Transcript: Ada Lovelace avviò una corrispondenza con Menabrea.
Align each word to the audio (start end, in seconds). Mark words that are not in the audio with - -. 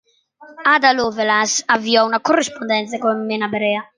Ada 0.65 0.93
Lovelace 0.95 1.61
avviò 1.67 2.07
una 2.07 2.21
corrispondenza 2.21 2.97
con 2.97 3.23
Menabrea. 3.23 3.87